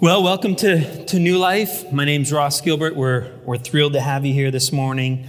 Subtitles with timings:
[0.00, 1.90] Well, welcome to, to New Life.
[1.90, 2.94] My name's Ross Gilbert.
[2.94, 5.26] We're, we're thrilled to have you here this morning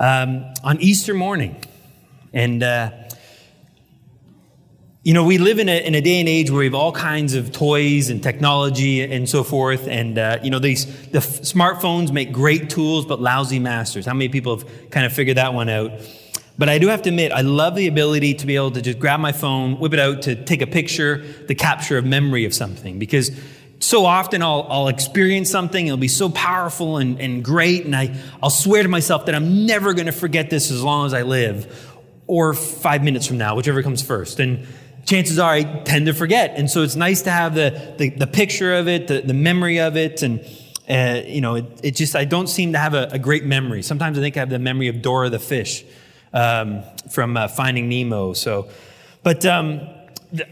[0.00, 1.62] um, on Easter morning.
[2.32, 2.90] And, uh,
[5.04, 6.90] you know, we live in a, in a day and age where we have all
[6.90, 9.86] kinds of toys and technology and so forth.
[9.86, 14.06] And, uh, you know, these the f- smartphones make great tools, but lousy masters.
[14.06, 15.92] How many people have kind of figured that one out?
[16.58, 18.98] But I do have to admit, I love the ability to be able to just
[18.98, 22.52] grab my phone, whip it out to take a picture, the capture of memory of
[22.52, 22.98] something.
[22.98, 23.30] Because
[23.80, 28.14] so often I'll, I'll experience something, it'll be so powerful and, and great, and I,
[28.42, 31.22] I'll swear to myself that I'm never going to forget this as long as I
[31.22, 31.88] live,
[32.26, 34.38] or five minutes from now, whichever comes first.
[34.38, 34.66] And
[35.06, 36.54] chances are I tend to forget.
[36.56, 39.80] And so it's nice to have the, the, the picture of it, the, the memory
[39.80, 40.44] of it, and
[40.88, 43.80] uh, you know, it, it, just, I don't seem to have a, a, great memory.
[43.80, 45.84] Sometimes I think I have the memory of Dory the fish
[46.32, 48.32] um, from uh, Finding Nemo.
[48.32, 48.68] So,
[49.22, 49.88] but um,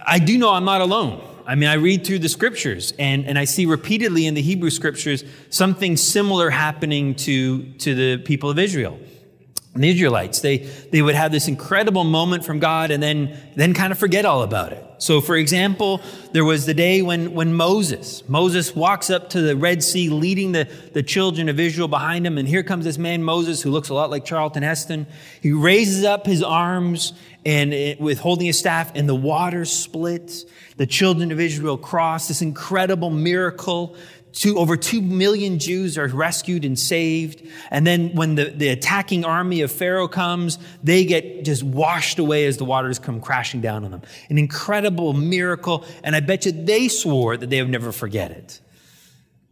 [0.00, 1.20] I do know I'm not alone.
[1.48, 4.68] I mean, I read through the scriptures and, and I see repeatedly in the Hebrew
[4.68, 8.98] scriptures something similar happening to, to the people of Israel.
[9.74, 10.58] The Israelites, they,
[10.90, 14.42] they would have this incredible moment from God and then, then kind of forget all
[14.42, 14.84] about it.
[14.98, 16.00] So, for example,
[16.32, 20.50] there was the day when, when Moses, Moses walks up to the Red Sea leading
[20.50, 22.36] the, the children of Israel behind him.
[22.38, 25.06] And here comes this man, Moses, who looks a lot like Charlton Heston.
[25.40, 27.12] He raises up his arms
[27.46, 30.44] and it, with holding his staff and the water splits.
[30.76, 33.96] The children of Israel cross this incredible miracle
[34.32, 37.46] Two, over 2 million Jews are rescued and saved.
[37.70, 42.46] And then when the, the attacking army of Pharaoh comes, they get just washed away
[42.46, 44.02] as the waters come crashing down on them.
[44.28, 45.84] An incredible miracle.
[46.04, 48.60] And I bet you they swore that they would never forget it.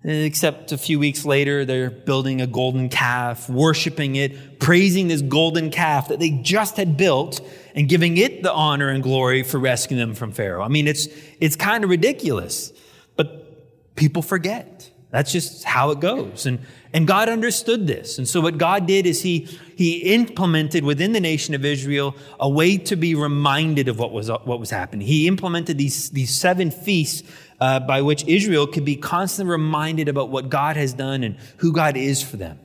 [0.04, 5.70] Except a few weeks later, they're building a golden calf, worshiping it, praising this golden
[5.70, 7.40] calf that they just had built
[7.74, 10.62] and giving it the honor and glory for rescuing them from Pharaoh.
[10.62, 11.08] I mean, it's,
[11.40, 12.72] it's kind of ridiculous
[13.96, 14.90] people forget.
[15.10, 16.46] That's just how it goes.
[16.46, 16.58] And,
[16.92, 18.18] and God understood this.
[18.18, 22.48] And so what God did is he, he implemented within the nation of Israel a
[22.48, 25.06] way to be reminded of what was, what was happening.
[25.06, 27.26] He implemented these, these seven feasts
[27.60, 31.72] uh, by which Israel could be constantly reminded about what God has done and who
[31.72, 32.58] God is for them.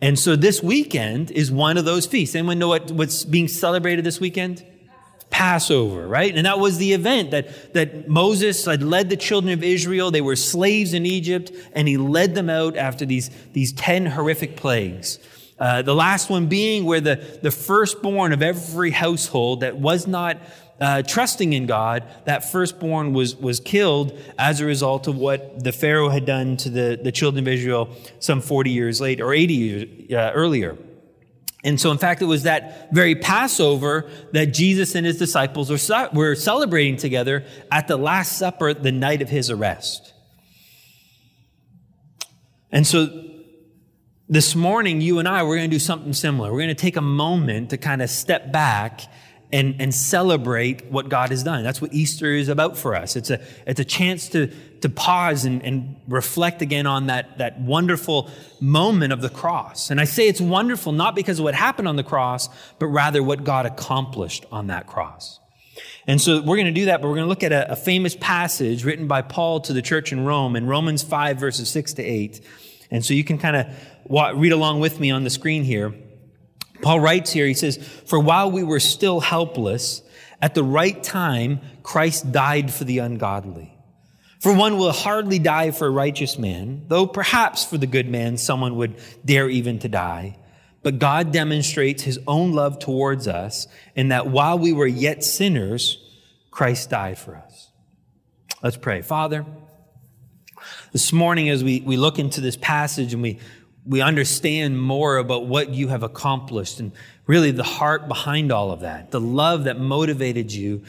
[0.00, 2.34] And so this weekend is one of those feasts.
[2.34, 4.64] Anyone know what, what's being celebrated this weekend?
[5.30, 6.34] Passover, right?
[6.34, 10.10] And that was the event that, that Moses had led the children of Israel.
[10.10, 14.56] They were slaves in Egypt, and he led them out after these, these 10 horrific
[14.56, 15.18] plagues.
[15.58, 20.38] Uh, the last one being where the, the firstborn of every household that was not
[20.80, 25.72] uh, trusting in God, that firstborn was, was killed as a result of what the
[25.72, 29.54] Pharaoh had done to the, the children of Israel some 40 years later, or 80
[29.54, 30.76] years uh, earlier.
[31.64, 36.10] And so, in fact, it was that very Passover that Jesus and his disciples were,
[36.12, 40.12] were celebrating together at the Last Supper the night of his arrest.
[42.70, 43.08] And so,
[44.28, 46.52] this morning, you and I, we're going to do something similar.
[46.52, 49.00] We're going to take a moment to kind of step back
[49.54, 51.62] and, and celebrate what God has done.
[51.62, 53.14] That's what Easter is about for us.
[53.14, 54.48] It's a, it's a chance to,
[54.80, 58.28] to pause and, and reflect again on that, that wonderful
[58.60, 59.92] moment of the cross.
[59.92, 62.48] And I say it's wonderful not because of what happened on the cross,
[62.80, 65.38] but rather what God accomplished on that cross.
[66.08, 67.76] And so we're going to do that, but we're going to look at a, a
[67.76, 71.92] famous passage written by Paul to the church in Rome in Romans 5, verses 6
[71.94, 72.40] to 8.
[72.90, 75.94] And so you can kind of read along with me on the screen here.
[76.84, 80.02] Paul writes here, he says, For while we were still helpless,
[80.42, 83.74] at the right time, Christ died for the ungodly.
[84.38, 88.36] For one will hardly die for a righteous man, though perhaps for the good man
[88.36, 90.36] someone would dare even to die.
[90.82, 95.98] But God demonstrates his own love towards us in that while we were yet sinners,
[96.50, 97.70] Christ died for us.
[98.62, 99.00] Let's pray.
[99.00, 99.46] Father,
[100.92, 103.40] this morning as we, we look into this passage and we,
[103.86, 106.92] we understand more about what you have accomplished and
[107.26, 110.82] really the heart behind all of that, the love that motivated you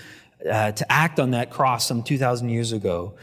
[0.50, 3.16] uh, to act on that cross some 2,000 years ago.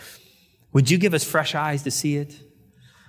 [0.72, 2.34] Would you give us fresh eyes to see it?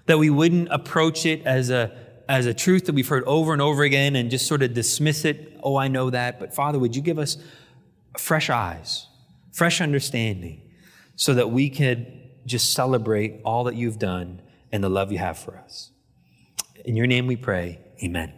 [0.06, 1.92] That we wouldn't approach it as a,
[2.28, 5.26] as a truth that we've heard over and over again and just sort of dismiss
[5.26, 5.58] it.
[5.64, 6.40] Oh, I know that.
[6.40, 7.38] But Father, would you give us
[8.18, 9.08] fresh eyes,
[9.54, 10.62] fresh understanding,
[11.16, 14.42] so that we could just celebrate all that you've done
[14.72, 15.93] and the love you have for us?
[16.84, 17.80] In your name we pray.
[18.04, 18.34] Amen.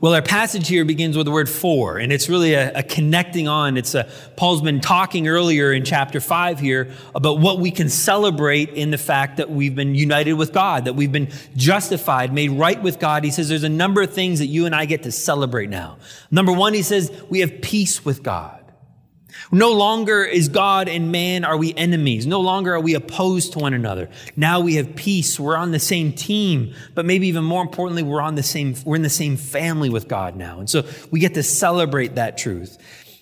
[0.00, 3.46] Well, our passage here begins with the word for, and it's really a, a, connecting
[3.46, 3.76] on.
[3.76, 8.70] It's a, Paul's been talking earlier in chapter five here about what we can celebrate
[8.70, 12.82] in the fact that we've been united with God, that we've been justified, made right
[12.82, 13.24] with God.
[13.24, 15.98] He says there's a number of things that you and I get to celebrate now.
[16.30, 18.61] Number one, he says we have peace with God.
[19.54, 22.26] No longer is God and man are we enemies.
[22.26, 24.08] No longer are we opposed to one another.
[24.34, 25.38] Now we have peace.
[25.38, 28.96] We're on the same team, but maybe even more importantly, we're on the same, we're
[28.96, 30.58] in the same family with God now.
[30.58, 32.78] And so we get to celebrate that truth.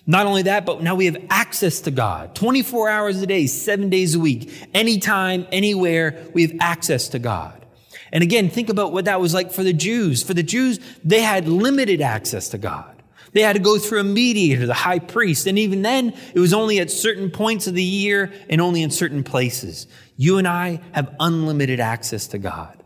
[0.07, 3.89] Not only that, but now we have access to God 24 hours a day, seven
[3.89, 7.65] days a week, anytime, anywhere, we have access to God.
[8.13, 10.23] And again, think about what that was like for the Jews.
[10.23, 13.00] For the Jews, they had limited access to God.
[13.33, 15.47] They had to go through a mediator, the high priest.
[15.47, 18.91] And even then, it was only at certain points of the year and only in
[18.91, 19.87] certain places.
[20.17, 22.77] You and I have unlimited access to God.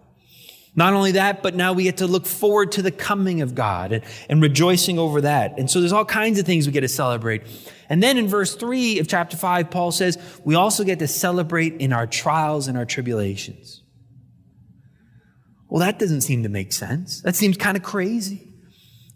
[0.75, 3.93] Not only that, but now we get to look forward to the coming of God
[3.93, 5.57] and, and rejoicing over that.
[5.57, 7.43] And so there's all kinds of things we get to celebrate.
[7.87, 11.75] And then in verse 3 of chapter 5, Paul says, we also get to celebrate
[11.75, 13.83] in our trials and our tribulations.
[15.69, 17.21] Well, that doesn't seem to make sense.
[17.21, 18.54] That seems kind of crazy.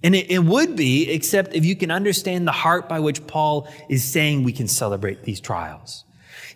[0.04, 3.68] And it, it, would be, except if you can understand the heart by which Paul
[3.90, 6.06] is saying we can celebrate these trials.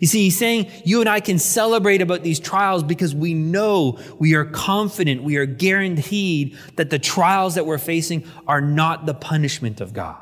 [0.00, 3.98] You see, he's saying you and I can celebrate about these trials because we know,
[4.18, 9.14] we are confident, we are guaranteed that the trials that we're facing are not the
[9.14, 10.20] punishment of God.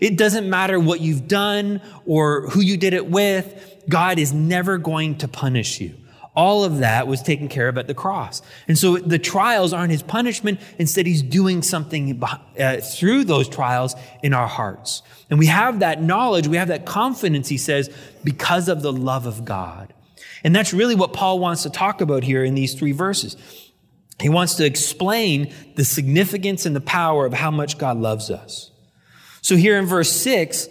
[0.00, 3.84] It doesn't matter what you've done or who you did it with.
[3.88, 5.94] God is never going to punish you.
[6.36, 8.42] All of that was taken care of at the cross.
[8.68, 10.60] And so the trials aren't his punishment.
[10.78, 15.02] Instead, he's doing something uh, through those trials in our hearts.
[15.30, 17.90] And we have that knowledge, we have that confidence, he says,
[18.22, 19.94] because of the love of God.
[20.44, 23.36] And that's really what Paul wants to talk about here in these three verses.
[24.20, 28.70] He wants to explain the significance and the power of how much God loves us.
[29.40, 30.68] So here in verse six,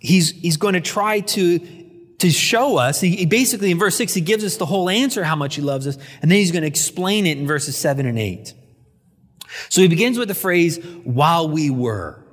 [0.00, 1.83] he's, he's going to try to
[2.24, 3.02] to show us.
[3.02, 5.62] He, he, basically, in verse 6, he gives us the whole answer how much he
[5.62, 8.54] loves us, and then he's going to explain it in verses 7 and 8.
[9.68, 12.24] So he begins with the phrase, while we were.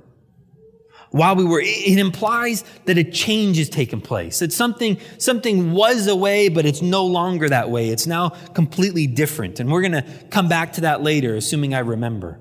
[1.09, 4.39] While we were, it implies that a change has taken place.
[4.39, 7.89] That something, something was a way, but it's no longer that way.
[7.89, 9.59] It's now completely different.
[9.59, 12.39] And we're going to come back to that later, assuming I remember.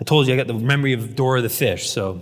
[0.00, 2.20] I told you I got the memory of Dory the fish, so.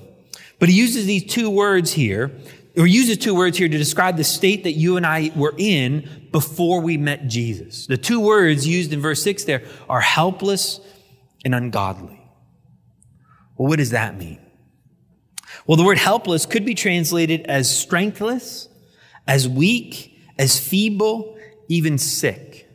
[0.59, 2.31] But he uses these two words here
[2.77, 6.29] or uses two words here to describe the state that you and I were in
[6.33, 7.87] before we met Jesus.
[7.87, 10.81] The two words used in verse 6 there are helpless
[11.45, 12.19] and ungodly.
[13.57, 14.41] Well, what does that mean?
[15.67, 18.69] Well, the word helpless could be translated as strengthless,
[19.27, 21.39] as weak, as feeble,
[21.69, 22.69] even sick.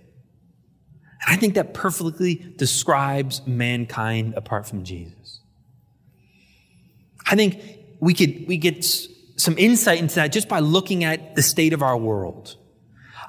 [1.25, 5.41] And I think that perfectly describes mankind apart from Jesus.
[7.29, 7.61] I think
[7.99, 8.85] we could, we could
[9.37, 12.57] some insight into that just by looking at the state of our world.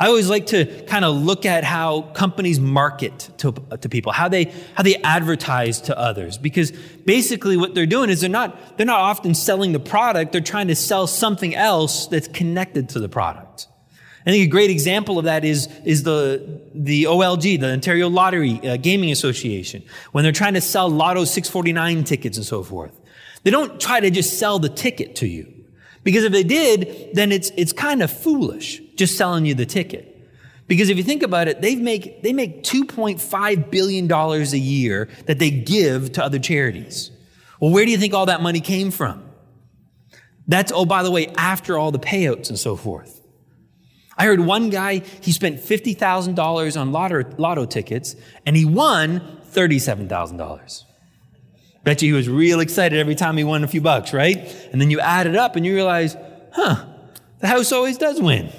[0.00, 4.28] I always like to kind of look at how companies market to, to people, how
[4.28, 4.44] they,
[4.74, 6.38] how they advertise to others.
[6.38, 10.40] Because basically what they're doing is they're not, they're not often selling the product, they're
[10.40, 13.66] trying to sell something else that's connected to the product.
[14.24, 18.60] I think a great example of that is, is the, the OLG, the Ontario Lottery
[18.68, 19.82] uh, Gaming Association,
[20.12, 22.92] when they're trying to sell Lotto 649 tickets and so forth.
[23.42, 25.57] They don't try to just sell the ticket to you.
[26.08, 30.26] Because if they did, then it's, it's kind of foolish just selling you the ticket.
[30.66, 35.38] Because if you think about it, they make, they make $2.5 billion a year that
[35.38, 37.10] they give to other charities.
[37.60, 39.22] Well, where do you think all that money came from?
[40.46, 43.20] That's, oh, by the way, after all the payouts and so forth.
[44.16, 49.20] I heard one guy, he spent $50,000 on lotto, lotto tickets and he won
[49.52, 50.84] $37,000.
[51.88, 54.36] Bet you he was real excited every time he won a few bucks, right?
[54.72, 56.18] And then you add it up and you realize,
[56.52, 56.84] huh,
[57.38, 58.52] the house always does win.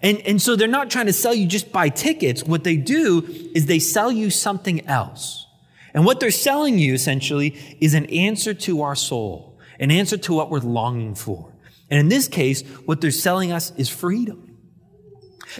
[0.00, 2.44] And, and so they're not trying to sell you just buy tickets.
[2.44, 5.48] What they do is they sell you something else.
[5.92, 10.32] And what they're selling you essentially is an answer to our soul, an answer to
[10.32, 11.52] what we're longing for.
[11.90, 14.49] And in this case, what they're selling us is freedom.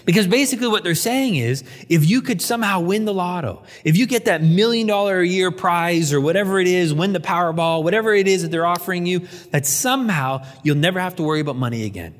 [0.05, 4.05] Because basically what they're saying is, if you could somehow win the lotto, if you
[4.05, 8.13] get that million dollar a year prize or whatever it is, win the Powerball, whatever
[8.13, 11.83] it is that they're offering you, that somehow you'll never have to worry about money
[11.83, 12.15] again.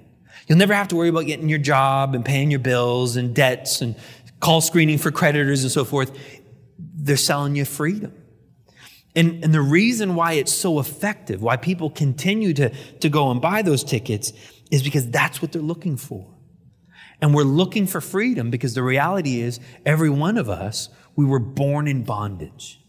[0.48, 3.82] You'll never have to worry about getting your job and paying your bills and debts
[3.82, 3.96] and
[4.40, 6.12] call screening for creditors and so forth.
[6.78, 8.14] They're selling you freedom.
[9.16, 13.42] And, and the reason why it's so effective, why people continue to, to go and
[13.42, 14.34] buy those tickets,
[14.72, 16.28] is because that's what they're looking for.
[17.22, 21.40] And we're looking for freedom because the reality is, every one of us, we were
[21.40, 22.80] born in bondage.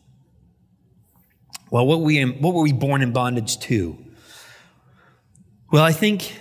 [1.71, 3.99] Well, what, we, what were we born in bondage to?
[5.71, 6.39] Well, I think,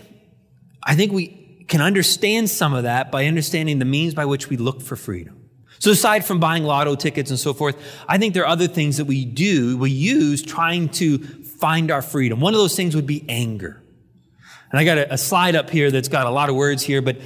[0.83, 4.57] I think we can understand some of that by understanding the means by which we
[4.57, 5.49] look for freedom.
[5.79, 7.75] So aside from buying lotto tickets and so forth,
[8.07, 12.01] I think there are other things that we do, we use trying to find our
[12.01, 12.39] freedom.
[12.39, 13.81] One of those things would be anger.
[14.69, 17.01] And I got a, a slide up here that's got a lot of words here,
[17.01, 17.17] but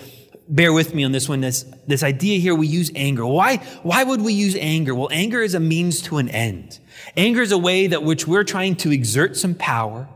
[0.47, 1.41] bear with me on this one.
[1.41, 3.25] This, this idea here, we use anger.
[3.25, 4.93] Why, why would we use anger?
[4.93, 6.79] Well, anger is a means to an end.
[7.17, 10.07] Anger is a way that which we're trying to exert some power.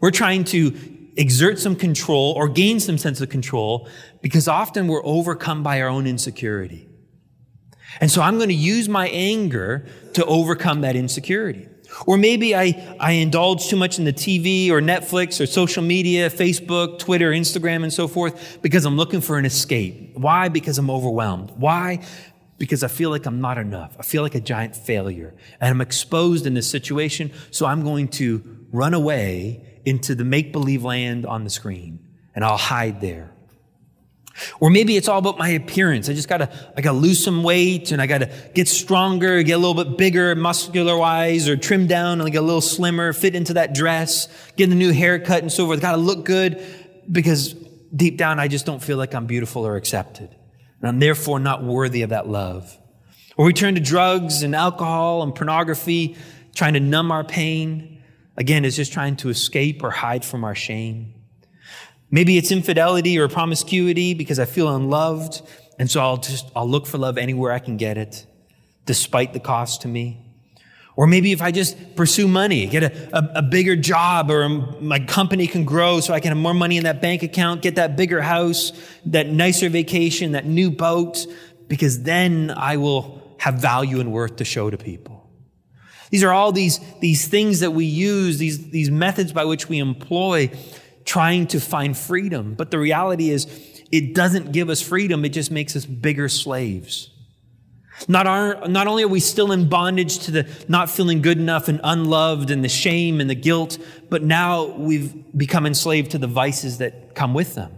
[0.00, 0.76] We're trying to
[1.16, 3.88] exert some control or gain some sense of control
[4.22, 6.88] because often we're overcome by our own insecurity.
[8.00, 11.68] And so I'm going to use my anger to overcome that insecurity.
[12.06, 16.30] Or maybe I, I indulge too much in the TV or Netflix or social media,
[16.30, 20.16] Facebook, Twitter, Instagram, and so forth because I'm looking for an escape.
[20.16, 20.48] Why?
[20.48, 21.52] Because I'm overwhelmed.
[21.56, 22.04] Why?
[22.58, 23.96] Because I feel like I'm not enough.
[23.98, 25.34] I feel like a giant failure.
[25.60, 30.52] And I'm exposed in this situation, so I'm going to run away into the make
[30.52, 32.00] believe land on the screen
[32.34, 33.32] and I'll hide there.
[34.60, 36.08] Or maybe it's all about my appearance.
[36.08, 39.58] I just gotta, I gotta lose some weight and I gotta get stronger, get a
[39.58, 43.54] little bit bigger muscular wise or trim down and get a little slimmer, fit into
[43.54, 45.80] that dress, get a new haircut and so forth.
[45.80, 46.62] Gotta look good
[47.10, 47.54] because
[47.94, 50.34] deep down I just don't feel like I'm beautiful or accepted.
[50.80, 52.76] And I'm therefore not worthy of that love.
[53.36, 56.16] Or we turn to drugs and alcohol and pornography,
[56.54, 58.02] trying to numb our pain.
[58.36, 61.14] Again, it's just trying to escape or hide from our shame.
[62.10, 65.42] Maybe it's infidelity or promiscuity because I feel unloved.
[65.78, 68.26] And so I'll just, I'll look for love anywhere I can get it,
[68.86, 70.24] despite the cost to me.
[70.96, 74.98] Or maybe if I just pursue money, get a, a, a, bigger job or my
[74.98, 77.96] company can grow so I can have more money in that bank account, get that
[77.96, 78.72] bigger house,
[79.06, 81.24] that nicer vacation, that new boat,
[81.68, 85.30] because then I will have value and worth to show to people.
[86.10, 89.78] These are all these, these things that we use, these, these methods by which we
[89.78, 90.50] employ
[91.08, 92.54] trying to find freedom.
[92.54, 93.46] But the reality is,
[93.90, 97.10] it doesn't give us freedom, it just makes us bigger slaves.
[98.06, 101.66] Not, our, not only are we still in bondage to the not feeling good enough
[101.66, 106.28] and unloved and the shame and the guilt, but now we've become enslaved to the
[106.28, 107.72] vices that come with them.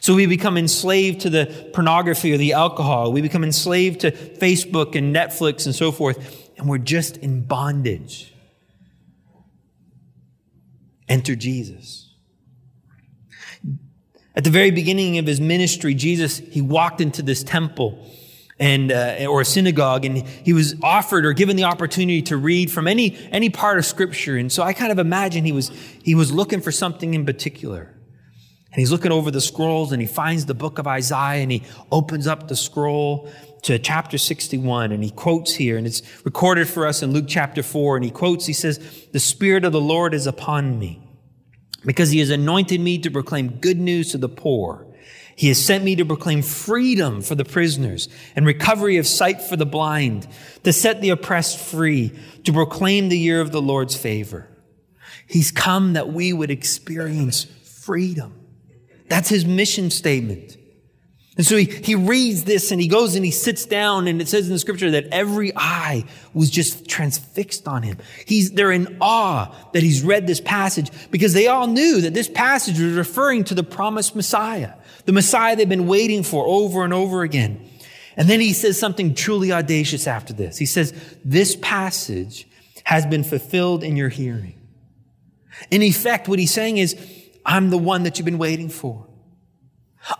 [0.00, 3.12] So we become enslaved to the pornography or the alcohol.
[3.12, 6.50] We become enslaved to Facebook and Netflix and so forth.
[6.58, 8.34] And we're just in bondage.
[11.08, 12.05] Enter Jesus.
[14.36, 18.06] At the very beginning of his ministry, Jesus, he walked into this temple
[18.58, 22.70] and uh, or a synagogue and he was offered or given the opportunity to read
[22.70, 24.36] from any any part of scripture.
[24.36, 25.70] And so i kind of imagine he was
[26.02, 27.92] he was looking for something in particular.
[28.72, 31.62] And he's looking over the scrolls and he finds the book of isaiah and he
[31.90, 33.30] opens up the scroll
[33.62, 37.62] to chapter 61 and he quotes here and it's recorded for us in luke chapter
[37.62, 41.05] 4 and he quotes he says the spirit of the lord is upon me
[41.86, 44.86] because he has anointed me to proclaim good news to the poor.
[45.36, 49.56] He has sent me to proclaim freedom for the prisoners and recovery of sight for
[49.56, 50.26] the blind,
[50.64, 52.12] to set the oppressed free,
[52.44, 54.48] to proclaim the year of the Lord's favor.
[55.28, 58.40] He's come that we would experience freedom.
[59.08, 60.55] That's his mission statement.
[61.36, 64.28] And so he, he reads this and he goes and he sits down and it
[64.28, 67.98] says in the scripture that every eye was just transfixed on him.
[68.24, 72.28] He's, they're in awe that he's read this passage because they all knew that this
[72.28, 74.72] passage was referring to the promised Messiah,
[75.04, 77.68] the Messiah they've been waiting for over and over again.
[78.16, 80.56] And then he says something truly audacious after this.
[80.56, 82.48] He says, this passage
[82.84, 84.58] has been fulfilled in your hearing.
[85.70, 86.96] In effect, what he's saying is,
[87.44, 89.06] I'm the one that you've been waiting for.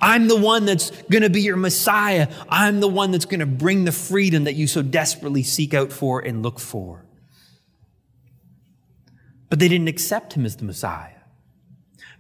[0.01, 2.29] I'm the one that's going to be your Messiah.
[2.49, 5.93] I'm the one that's going to bring the freedom that you so desperately seek out
[5.93, 7.05] for and look for.
[9.49, 11.13] But they didn't accept him as the Messiah.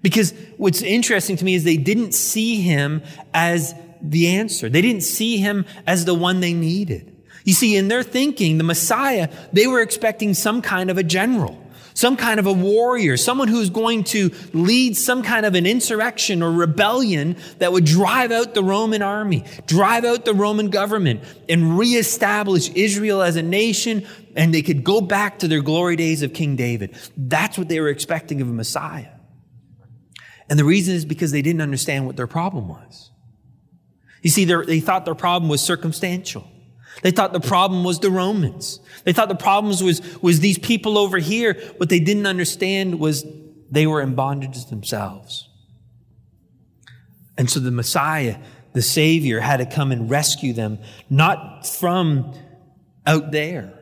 [0.03, 3.03] Because what's interesting to me is they didn't see him
[3.35, 4.69] as the answer.
[4.69, 7.13] They didn't see him as the one they needed.
[7.45, 11.61] You see, in their thinking, the Messiah, they were expecting some kind of a general
[11.97, 16.43] some kind of a warrior, someone who's going to lead some kind of an insurrection
[16.43, 21.79] or rebellion that would drive out the Roman army, drive out the Roman government, and
[21.79, 26.35] reestablish Israel as a nation, and they could go back to their glory days of
[26.35, 26.95] King David.
[27.17, 29.09] That's what they were expecting of a Messiah.
[30.51, 33.11] And the reason is because they didn't understand what their problem was.
[34.21, 36.47] You see, they thought their problem was circumstantial.
[37.03, 38.81] They thought the problem was the Romans.
[39.05, 41.55] They thought the problems was, was these people over here.
[41.77, 43.25] What they didn't understand was
[43.71, 45.49] they were in bondage themselves.
[47.37, 48.39] And so the Messiah,
[48.73, 50.79] the Savior, had to come and rescue them,
[51.11, 52.35] not from
[53.07, 53.73] out there.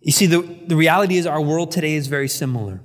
[0.00, 2.80] You see, the, the reality is our world today is very similar.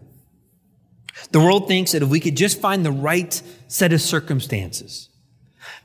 [1.32, 5.10] The world thinks that if we could just find the right set of circumstances,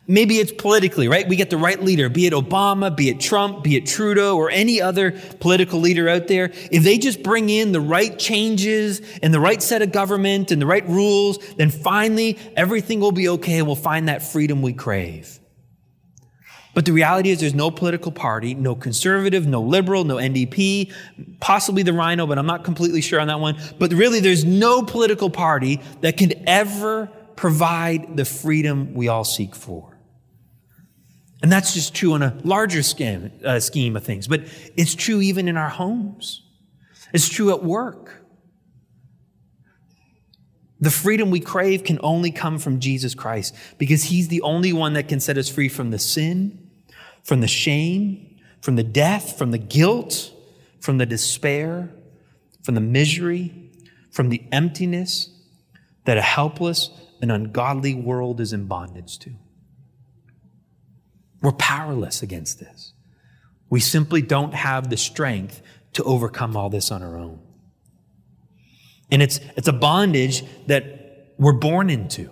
[0.06, 1.28] Maybe it's politically, right?
[1.28, 4.50] We get the right leader, be it Obama, be it Trump, be it Trudeau, or
[4.50, 6.50] any other political leader out there.
[6.70, 10.60] If they just bring in the right changes and the right set of government and
[10.60, 13.58] the right rules, then finally everything will be okay.
[13.58, 15.40] and We'll find that freedom we crave.
[16.72, 20.92] But the reality is there's no political party, no conservative, no liberal, no NDP,
[21.40, 23.58] possibly the Rhino, but I'm not completely sure on that one.
[23.78, 27.10] But really there's no political party that can ever
[27.40, 29.96] provide the freedom we all seek for.
[31.42, 34.42] And that's just true on a larger scheme, uh, scheme of things, but
[34.76, 36.42] it's true even in our homes.
[37.14, 38.22] It's true at work.
[40.80, 44.92] The freedom we crave can only come from Jesus Christ because he's the only one
[44.92, 46.70] that can set us free from the sin,
[47.24, 50.30] from the shame, from the death, from the guilt,
[50.78, 51.88] from the despair,
[52.62, 53.70] from the misery,
[54.10, 55.30] from the emptiness
[56.04, 59.30] that a helpless and ungodly world is in bondage to.
[61.42, 62.92] We're powerless against this.
[63.68, 65.62] We simply don't have the strength
[65.94, 67.40] to overcome all this on our own.
[69.10, 72.30] And it's, it's a bondage that we're born into.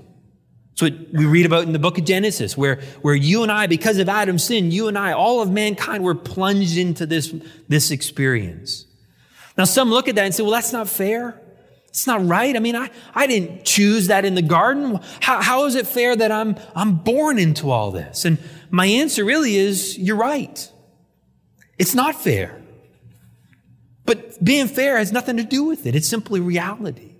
[0.74, 3.98] So we read about in the book of Genesis, where, where you and I, because
[3.98, 7.34] of Adam's sin, you and I, all of mankind, were plunged into this,
[7.66, 8.84] this experience.
[9.56, 11.40] Now, some look at that and say, well, that's not fair.
[11.88, 12.54] It's not right.
[12.54, 15.00] I mean, I, I didn't choose that in the garden.
[15.20, 18.24] How, how is it fair that I'm, I'm born into all this?
[18.24, 18.38] And
[18.70, 20.70] my answer really is you're right.
[21.78, 22.62] It's not fair.
[24.04, 25.94] But being fair has nothing to do with it.
[25.94, 27.14] It's simply reality.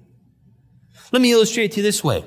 [1.12, 2.24] Let me illustrate to you this way.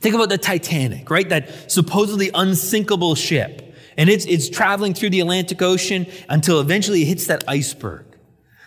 [0.00, 1.28] Think about the Titanic, right?
[1.28, 3.74] That supposedly unsinkable ship.
[3.96, 8.05] And it's, it's traveling through the Atlantic Ocean until eventually it hits that iceberg.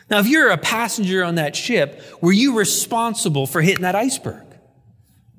[0.09, 4.45] Now, if you're a passenger on that ship, were you responsible for hitting that iceberg?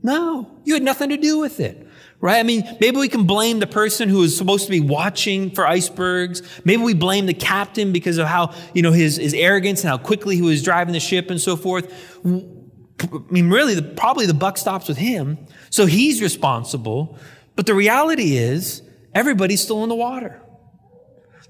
[0.02, 1.86] No, you had nothing to do with it.
[2.22, 2.38] Right?
[2.38, 5.66] I mean, maybe we can blame the person who was supposed to be watching for
[5.66, 6.42] icebergs.
[6.64, 9.96] Maybe we blame the captain because of how, you know, his, his arrogance and how
[9.96, 11.90] quickly he was driving the ship and so forth.
[12.22, 15.38] I mean, really, the, probably the buck stops with him.
[15.70, 17.18] So he's responsible.
[17.56, 18.82] But the reality is,
[19.14, 20.42] everybody's still in the water.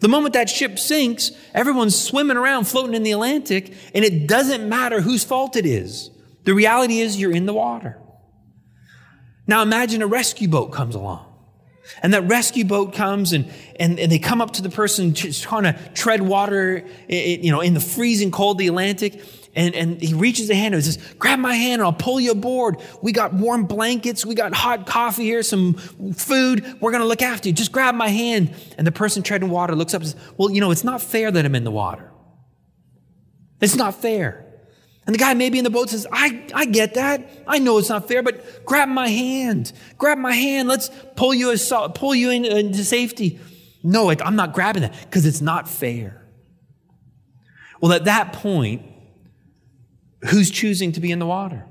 [0.01, 4.69] The moment that ship sinks, everyone's swimming around, floating in the Atlantic, and it doesn't
[4.69, 6.11] matter whose fault it is.
[6.45, 7.99] The reality is you're in the water.
[9.47, 11.27] Now imagine a rescue boat comes along.
[12.03, 15.65] And that rescue boat comes and, and, and they come up to the person trying
[15.65, 19.23] to tread water, you know, in the freezing cold, the Atlantic.
[19.55, 22.31] And, and he reaches a hand and says, grab my hand and I'll pull you
[22.31, 22.77] aboard.
[23.03, 24.25] We got warm blankets.
[24.25, 26.65] We got hot coffee here, some food.
[26.81, 27.55] We're going to look after you.
[27.55, 28.55] Just grab my hand.
[28.79, 31.33] And the person treading water looks up and says, well, you know, it's not fair
[31.33, 32.13] that I'm in the water.
[33.61, 34.47] It's not fair.
[35.07, 37.29] And the guy maybe in the boat says, I, I get that.
[37.49, 39.73] I know it's not fair, but grab my hand.
[39.99, 40.69] Grab my hand.
[40.69, 41.53] Let's pull you,
[41.95, 43.41] pull you into safety.
[43.83, 46.25] No, I'm not grabbing that because it's not fair.
[47.81, 48.83] Well, at that point,
[50.29, 51.67] who's choosing to be in the water?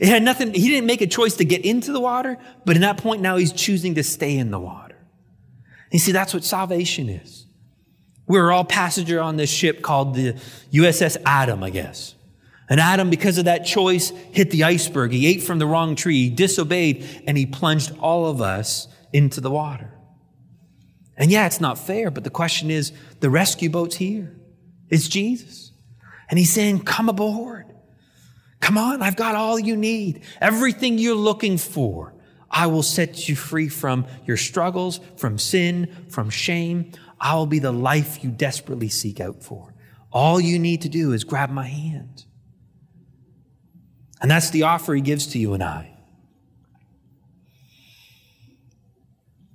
[0.00, 2.82] It had nothing, he didn't make a choice to get into the water, but in
[2.82, 4.96] that point now he's choosing to stay in the water.
[5.92, 7.46] You see, that's what salvation is.
[8.26, 10.34] We are all passenger on this ship called the
[10.72, 12.14] USS Adam, I guess.
[12.68, 15.12] And Adam, because of that choice, hit the iceberg.
[15.12, 19.40] He ate from the wrong tree, he disobeyed, and he plunged all of us into
[19.40, 19.92] the water.
[21.16, 24.34] And yeah, it's not fair, but the question is the rescue boat's here.
[24.88, 25.72] It's Jesus.
[26.34, 27.72] And he's saying, Come aboard.
[28.58, 30.22] Come on, I've got all you need.
[30.40, 32.12] Everything you're looking for.
[32.50, 36.90] I will set you free from your struggles, from sin, from shame.
[37.20, 39.76] I will be the life you desperately seek out for.
[40.10, 42.24] All you need to do is grab my hand.
[44.20, 45.96] And that's the offer he gives to you and I.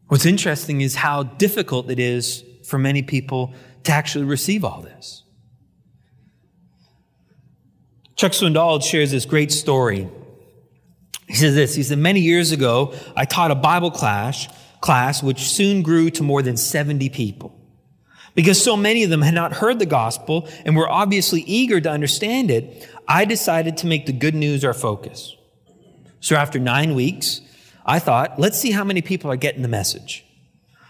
[0.07, 5.25] What's interesting is how difficult it is for many people to actually receive all this.
[8.19, 10.09] Chuck Swindoll shares this great story.
[11.29, 14.49] He says this, he said, many years ago, I taught a Bible class,
[14.81, 17.57] class which soon grew to more than 70 people.
[18.35, 21.89] Because so many of them had not heard the gospel and were obviously eager to
[21.89, 25.33] understand it, I decided to make the good news our focus.
[26.19, 27.39] So after nine weeks,
[27.85, 30.25] I thought, let's see how many people are getting the message.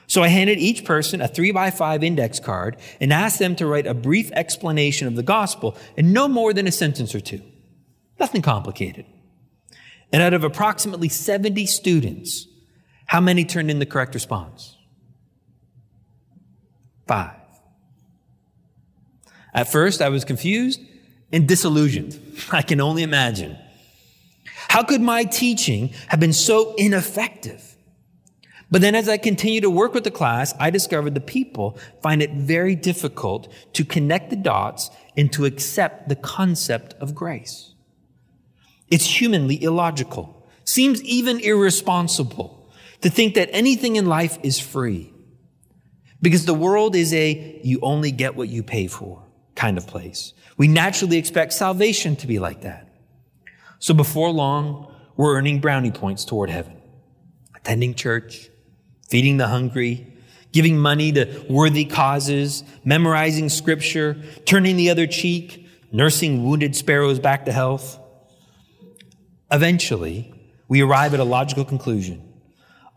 [0.09, 3.67] So I handed each person a three by five index card and asked them to
[3.67, 7.43] write a brief explanation of the gospel in no more than a sentence or two.
[8.19, 9.05] Nothing complicated.
[10.11, 12.47] And out of approximately 70 students,
[13.05, 14.75] how many turned in the correct response?
[17.07, 17.35] Five.
[19.53, 20.81] At first, I was confused
[21.31, 22.19] and disillusioned.
[22.51, 23.55] I can only imagine.
[24.69, 27.68] How could my teaching have been so ineffective?
[28.71, 32.21] But then as I continue to work with the class, I discovered the people find
[32.21, 37.73] it very difficult to connect the dots and to accept the concept of grace.
[38.91, 45.13] It's humanly illogical, seems even irresponsible to think that anything in life is free.
[46.21, 49.23] Because the world is a you only get what you pay for
[49.55, 50.33] kind of place.
[50.57, 52.87] We naturally expect salvation to be like that.
[53.79, 56.81] So before long, we're earning brownie points toward heaven,
[57.55, 58.49] attending church,
[59.09, 60.07] feeding the hungry,
[60.51, 67.45] giving money to worthy causes, memorizing scripture, turning the other cheek, nursing wounded sparrows back
[67.45, 67.99] to health.
[69.51, 70.33] Eventually,
[70.67, 72.25] we arrive at a logical conclusion.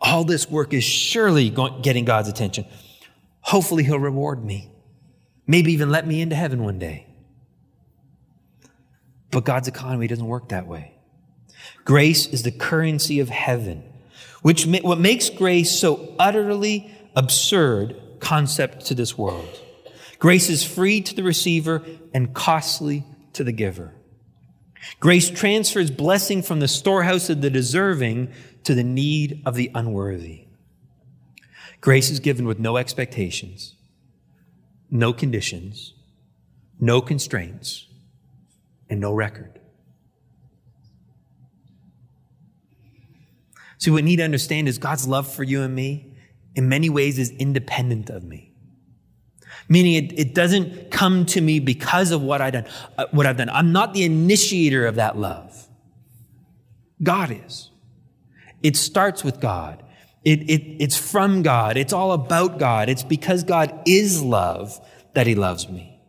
[0.00, 1.48] All this work is surely
[1.82, 2.66] getting God's attention.
[3.40, 4.70] Hopefully, He'll reward me.
[5.46, 7.06] Maybe even let me into heaven one day.
[9.30, 10.94] But God's economy doesn't work that way.
[11.84, 13.91] Grace is the currency of heaven
[14.42, 19.48] which what makes grace so utterly absurd concept to this world.
[20.18, 21.82] Grace is free to the receiver
[22.14, 23.94] and costly to the giver.
[25.00, 28.32] Grace transfers blessing from the storehouse of the deserving
[28.64, 30.46] to the need of the unworthy.
[31.80, 33.74] Grace is given with no expectations,
[34.90, 35.94] no conditions,
[36.78, 37.86] no constraints,
[38.88, 39.58] and no record.
[43.82, 46.14] See, what we need to understand is God's love for you and me
[46.54, 48.52] in many ways is independent of me.
[49.68, 52.66] Meaning it, it doesn't come to me because of what, I done,
[52.96, 53.50] uh, what I've done.
[53.50, 55.66] I'm not the initiator of that love.
[57.02, 57.70] God is.
[58.62, 59.82] It starts with God.
[60.24, 61.76] It, it, it's from God.
[61.76, 62.88] It's all about God.
[62.88, 64.78] It's because God is love
[65.14, 66.00] that he loves me.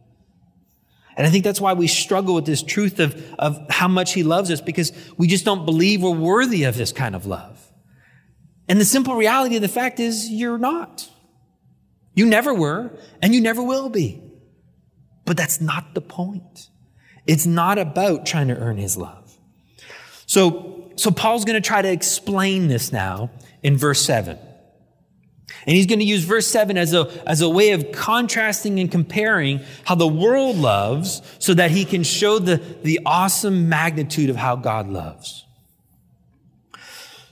[1.18, 4.22] And I think that's why we struggle with this truth of, of how much he
[4.22, 7.62] loves us because we just don't believe we're worthy of this kind of love.
[8.68, 11.10] And the simple reality of the fact is you're not.
[12.16, 14.22] You never were, and you never will be.
[15.26, 16.70] But that's not the point.
[17.26, 19.38] It's not about trying to earn his love.
[20.26, 24.38] So, so Paul's going to try to explain this now in verse 7.
[25.66, 28.92] And he's going to use verse 7 as a, as a way of contrasting and
[28.92, 34.36] comparing how the world loves so that he can show the, the awesome magnitude of
[34.36, 35.46] how God loves.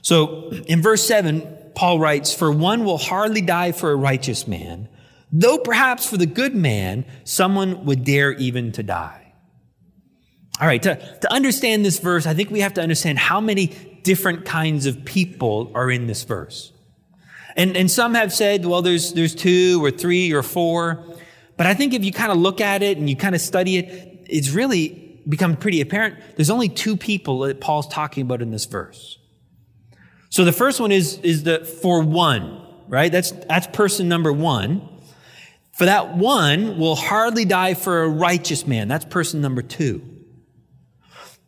[0.02, 4.88] So in verse 7, Paul writes, For one will hardly die for a righteous man,
[5.32, 9.32] though perhaps for the good man, someone would dare even to die.
[10.60, 13.68] All right, to, to understand this verse, I think we have to understand how many
[14.02, 16.72] different kinds of people are in this verse.
[17.56, 21.04] And, and some have said, well, there's, there's two or three or four.
[21.56, 23.76] But I think if you kind of look at it and you kind of study
[23.76, 26.16] it, it's really become pretty apparent.
[26.36, 29.18] There's only two people that Paul's talking about in this verse.
[30.32, 33.12] So the first one is, is the for one, right?
[33.12, 34.88] That's, that's person number one.
[35.72, 38.88] For that one will hardly die for a righteous man.
[38.88, 40.00] That's person number two.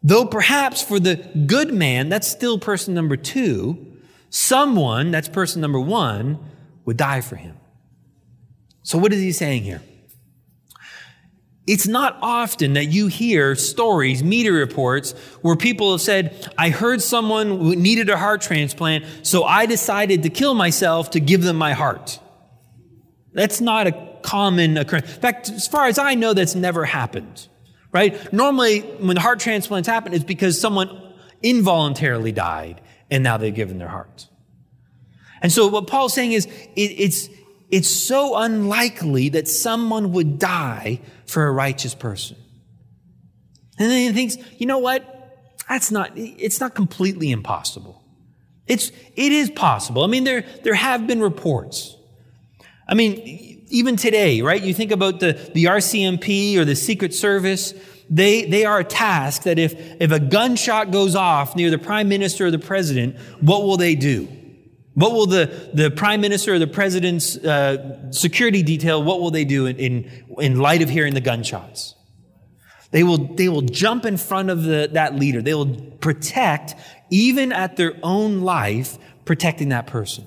[0.02, 1.16] Though perhaps for the
[1.46, 3.86] good man, that's still person number two,
[4.28, 6.38] someone, that's person number one,
[6.84, 7.56] would die for him.
[8.82, 9.80] So what is he saying here?
[11.66, 17.00] It's not often that you hear stories, media reports, where people have said, I heard
[17.00, 21.72] someone needed a heart transplant, so I decided to kill myself to give them my
[21.72, 22.20] heart.
[23.32, 25.14] That's not a common occurrence.
[25.14, 27.48] In fact, as far as I know, that's never happened,
[27.92, 28.30] right?
[28.32, 33.88] Normally, when heart transplants happen, it's because someone involuntarily died and now they've given their
[33.88, 34.28] heart.
[35.40, 37.28] And so what Paul's saying is, it, it's,
[37.70, 42.36] it's so unlikely that someone would die for a righteous person.
[43.78, 45.10] And then he thinks, you know what?
[45.68, 48.02] That's not, it's not completely impossible.
[48.66, 50.04] It's, it is possible.
[50.04, 51.96] I mean, there, there have been reports.
[52.86, 54.62] I mean, even today, right?
[54.62, 57.74] You think about the, the RCMP or the Secret Service,
[58.08, 62.08] they, they are a task that if, if a gunshot goes off near the prime
[62.08, 64.28] minister or the president, what will they do?
[64.94, 69.44] What will the, the prime minister or the president's uh, security detail, what will they
[69.44, 71.96] do in, in, in, light of hearing the gunshots?
[72.92, 75.42] They will, they will jump in front of the, that leader.
[75.42, 76.76] They will protect,
[77.10, 80.26] even at their own life, protecting that person.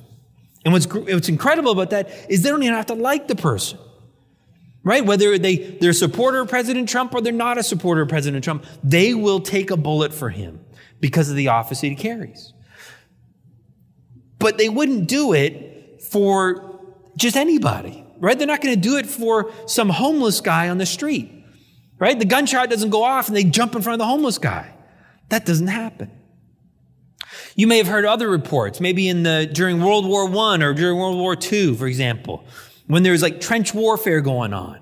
[0.66, 3.80] And what's, what's incredible about that is they don't even have to like the person.
[4.84, 5.06] Right?
[5.06, 8.44] Whether they, they're a supporter of President Trump or they're not a supporter of President
[8.44, 10.60] Trump, they will take a bullet for him
[11.00, 12.54] because of the office he carries.
[14.40, 16.82] But they wouldn't do it for
[17.18, 18.38] just anybody, right?
[18.38, 21.32] They're not going to do it for some homeless guy on the street,
[22.00, 22.18] right?
[22.18, 24.74] The gunshot doesn't go off and they jump in front of the homeless guy.
[25.30, 26.12] That doesn't happen.
[27.56, 30.98] You may have heard other reports, maybe in the, during World War I or during
[30.98, 32.46] World War II, for example,
[32.86, 34.80] when there was like trench warfare going on.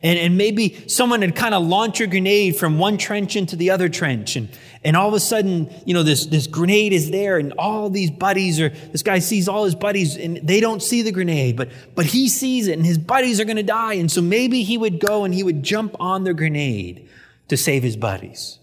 [0.00, 3.70] And, and maybe someone had kind of launched a grenade from one trench into the
[3.70, 4.36] other trench.
[4.36, 4.48] And,
[4.84, 8.10] and all of a sudden, you know, this, this grenade is there and all these
[8.10, 11.70] buddies or this guy sees all his buddies and they don't see the grenade, but,
[11.96, 13.94] but he sees it and his buddies are going to die.
[13.94, 17.08] And so maybe he would go and he would jump on the grenade
[17.48, 18.60] to save his buddies.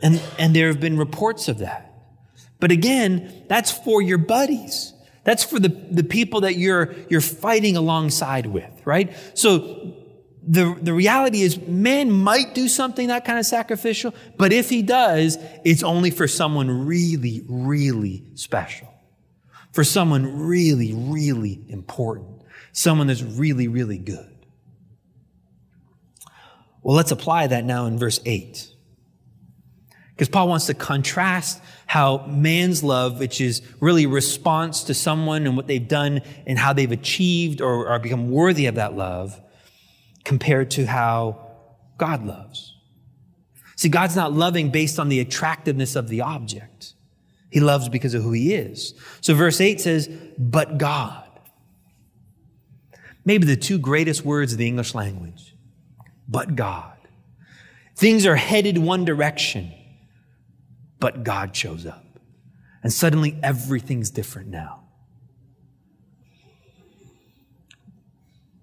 [0.00, 1.92] And, and there have been reports of that.
[2.58, 4.94] But again, that's for your buddies.
[5.24, 9.14] That's for the, the people that you're, you're fighting alongside with, right?
[9.34, 9.94] So
[10.46, 14.82] the, the reality is man might do something that kind of sacrificial, but if he
[14.82, 18.92] does, it's only for someone really, really special.
[19.72, 22.42] For someone really, really important.
[22.72, 24.46] Someone that's really, really good.
[26.82, 28.72] Well, let's apply that now in verse 8.
[30.10, 35.56] Because Paul wants to contrast how man's love, which is really response to someone and
[35.56, 39.38] what they've done and how they've achieved or, or become worthy of that love,
[40.26, 41.40] compared to how
[41.96, 42.74] God loves.
[43.76, 46.94] See, God's not loving based on the attractiveness of the object.
[47.50, 48.94] He loves because of who he is.
[49.20, 51.22] So verse 8 says, but God.
[53.24, 55.54] Maybe the two greatest words of the English language.
[56.28, 56.96] But God.
[57.94, 59.72] Things are headed one direction
[60.98, 62.04] but God shows up.
[62.82, 64.85] And suddenly everything's different now.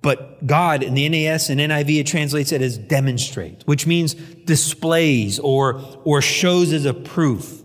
[0.03, 5.39] But God in the NAS and NIV, it translates it as demonstrate, which means displays
[5.39, 7.63] or, or shows as a proof.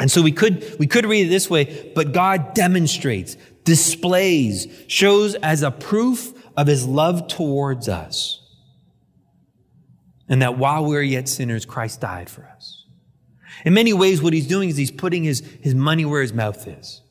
[0.00, 5.34] And so we could, we could read it this way, but God demonstrates, displays, shows
[5.36, 8.40] as a proof of his love towards us.
[10.30, 12.86] And that while we're yet sinners, Christ died for us.
[13.66, 16.66] In many ways, what he's doing is he's putting his, his money where his mouth
[16.66, 17.01] is.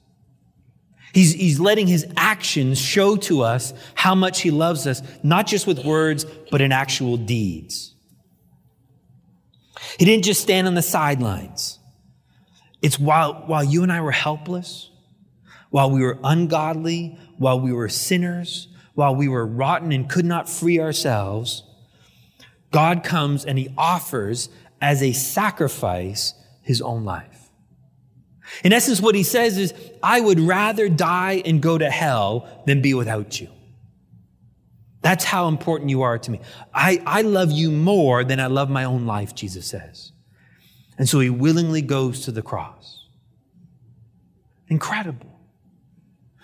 [1.13, 5.67] He's, he's letting his actions show to us how much he loves us, not just
[5.67, 7.93] with words, but in actual deeds.
[9.99, 11.79] He didn't just stand on the sidelines.
[12.81, 14.89] It's while, while you and I were helpless,
[15.69, 20.49] while we were ungodly, while we were sinners, while we were rotten and could not
[20.49, 21.63] free ourselves,
[22.71, 24.49] God comes and he offers
[24.81, 27.30] as a sacrifice his own life.
[28.63, 32.81] In essence, what he says is, I would rather die and go to hell than
[32.81, 33.49] be without you.
[35.01, 36.41] That's how important you are to me.
[36.73, 40.11] I, I love you more than I love my own life, Jesus says.
[40.97, 43.07] And so he willingly goes to the cross.
[44.67, 45.27] Incredible.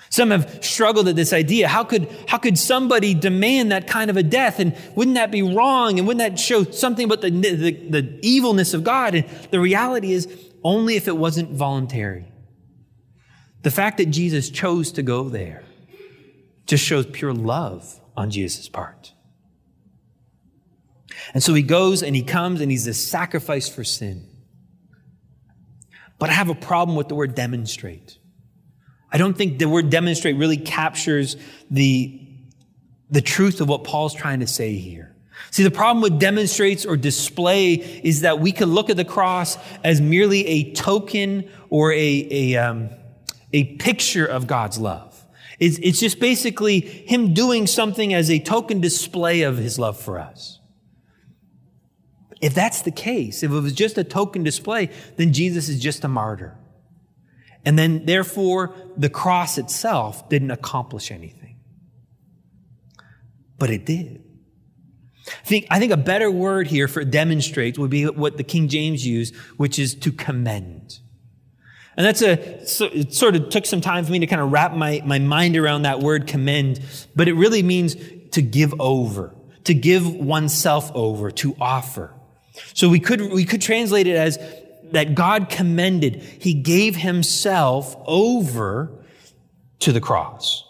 [0.10, 1.68] Some have struggled at this idea.
[1.68, 4.60] How could, how could somebody demand that kind of a death?
[4.60, 6.00] And wouldn't that be wrong?
[6.00, 9.16] And wouldn't that show something about the, the, the evilness of God?
[9.16, 10.28] And the reality is
[10.64, 12.32] only if it wasn't voluntary.
[13.64, 15.64] The fact that Jesus chose to go there
[16.66, 19.14] just shows pure love on Jesus' part.
[21.34, 24.28] And so he goes and he comes and he's a sacrifice for sin.
[26.20, 28.18] But I have a problem with the word demonstrate.
[29.12, 31.38] I don't think the word demonstrate really captures
[31.72, 32.22] the,
[33.10, 35.16] the truth of what Paul's trying to say here.
[35.52, 39.58] See, the problem with demonstrates or display is that we could look at the cross
[39.84, 42.90] as merely a token or a, a, um,
[43.54, 45.26] a picture of God's love.
[45.60, 50.20] It's, it's just basically Him doing something as a token display of His love for
[50.20, 50.60] us.
[52.42, 56.04] If that's the case, if it was just a token display, then Jesus is just
[56.04, 56.56] a martyr.
[57.66, 61.60] And then, therefore, the cross itself didn't accomplish anything.
[63.58, 64.24] But it did.
[65.28, 68.68] I think, I think a better word here for demonstrate would be what the King
[68.68, 71.00] James used, which is to commend.
[71.98, 74.52] And that's a, so it sort of took some time for me to kind of
[74.52, 76.80] wrap my, my mind around that word commend,
[77.16, 77.96] but it really means
[78.32, 82.14] to give over, to give oneself over, to offer.
[82.74, 84.38] So we could, we could translate it as
[84.92, 86.22] that God commended.
[86.22, 88.92] He gave himself over
[89.80, 90.64] to the cross.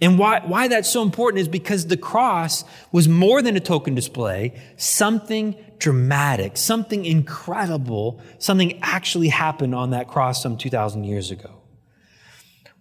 [0.00, 3.94] And why, why that's so important is because the cross was more than a token
[3.94, 11.62] display, something dramatic, something incredible, something actually happened on that cross some 2,000 years ago.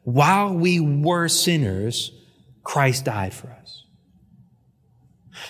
[0.04, 2.12] While we were sinners,
[2.64, 3.86] Christ died for us.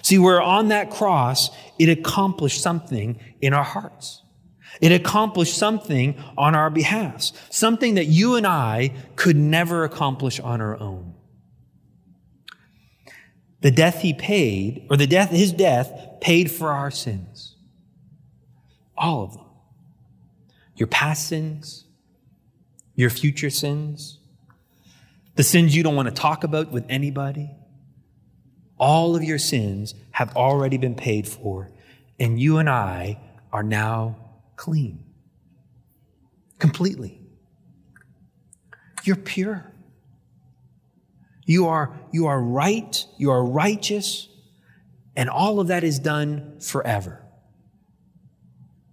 [0.01, 1.49] See, we're on that cross,
[1.79, 4.21] it accomplished something in our hearts.
[4.81, 10.61] It accomplished something on our behalf, something that you and I could never accomplish on
[10.61, 11.14] our own.
[13.61, 15.91] The death he paid, or the death, his death
[16.21, 17.55] paid for our sins.
[18.97, 19.45] All of them.
[20.75, 21.85] Your past sins,
[22.95, 24.19] your future sins,
[25.35, 27.51] the sins you don't want to talk about with anybody.
[28.77, 31.71] All of your sins have already been paid for,
[32.19, 33.19] and you and I
[33.51, 34.17] are now
[34.55, 35.03] clean.
[36.59, 37.21] Completely.
[39.03, 39.71] You're pure.
[41.45, 44.27] You are, you are right, you are righteous,
[45.15, 47.23] and all of that is done forever.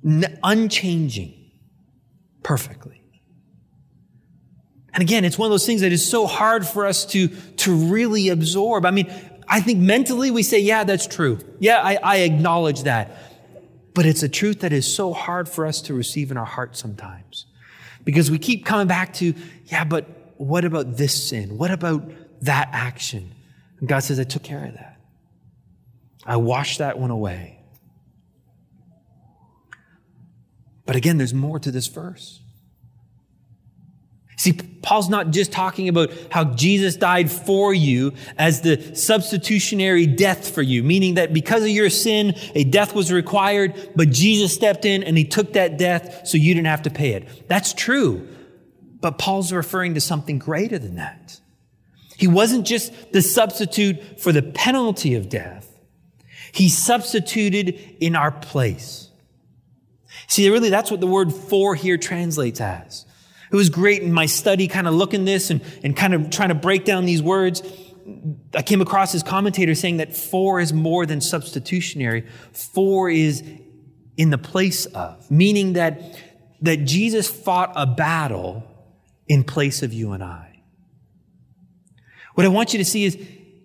[0.05, 1.51] N- unchanging,
[2.43, 3.03] perfectly.
[4.95, 7.75] And again, it's one of those things that is so hard for us to, to
[7.75, 8.85] really absorb.
[8.85, 9.11] I mean,
[9.49, 11.39] I think mentally we say, yeah, that's true.
[11.59, 13.17] Yeah, I, I acknowledge that.
[13.95, 16.77] But it's a truth that is so hard for us to receive in our heart
[16.77, 17.47] sometimes.
[18.05, 19.35] Because we keep coming back to,
[19.67, 21.57] yeah, but what about this sin?
[21.57, 22.11] What about
[22.43, 23.33] that action?
[23.81, 25.01] And God says, I took care of that.
[26.25, 27.59] I washed that one away.
[30.87, 32.41] But again, there's more to this verse.
[34.37, 40.53] See, Paul's not just talking about how Jesus died for you as the substitutionary death
[40.53, 44.85] for you, meaning that because of your sin, a death was required, but Jesus stepped
[44.85, 47.49] in and he took that death so you didn't have to pay it.
[47.49, 48.29] That's true.
[49.01, 51.39] But Paul's referring to something greater than that.
[52.23, 55.69] He wasn't just the substitute for the penalty of death.
[56.53, 59.11] He substituted in our place.
[60.29, 63.07] See, really, that's what the word for here translates as.
[63.51, 66.51] It was great in my study, kind of looking this and, and kind of trying
[66.51, 67.61] to break down these words.
[68.55, 72.29] I came across this commentator saying that for is more than substitutionary.
[72.53, 73.43] For is
[74.17, 76.01] in the place of, meaning that,
[76.61, 78.63] that Jesus fought a battle
[79.27, 80.52] in place of you and I.
[82.35, 83.19] What I want you to see is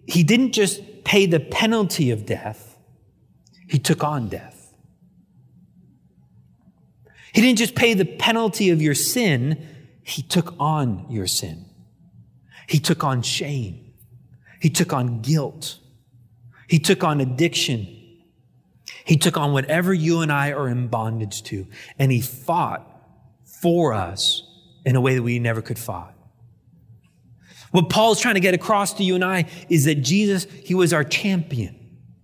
[0.06, 2.78] he didn't just pay the penalty of death,
[3.68, 4.56] he took on death.
[7.34, 9.68] He didn't just pay the penalty of your sin,
[10.04, 11.66] he took on your sin.
[12.68, 13.94] He took on shame.
[14.60, 15.80] He took on guilt.
[16.68, 17.88] He took on addiction.
[19.06, 22.86] He took on whatever you and I are in bondage to, and he fought
[23.62, 24.44] for us
[24.86, 26.17] in a way that we never could fight.
[27.72, 30.94] What Paul's trying to get across to you and I is that Jesus, he was
[30.94, 31.76] our champion.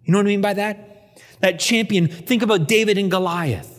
[0.03, 1.21] You know what I mean by that?
[1.41, 3.73] That champion, think about David and Goliath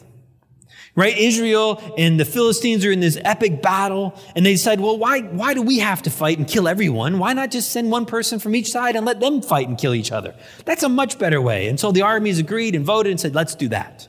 [0.96, 1.16] right?
[1.16, 5.54] Israel and the Philistines are in this epic battle, and they decide, well, why, why
[5.54, 7.18] do we have to fight and kill everyone?
[7.18, 9.94] Why not just send one person from each side and let them fight and kill
[9.94, 10.34] each other?
[10.64, 11.68] That's a much better way.
[11.68, 14.08] And so the armies agreed and voted and said, let's do that.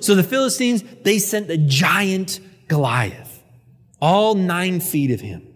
[0.00, 3.42] So the Philistines, they sent the giant Goliath,
[4.00, 5.46] all nine feet of him.